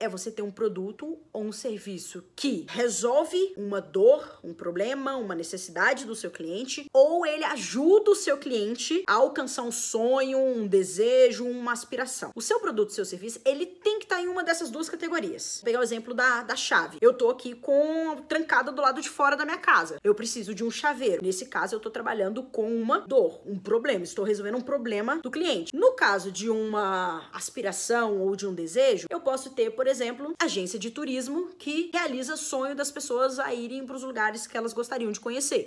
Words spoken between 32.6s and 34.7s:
das pessoas a irem para os lugares que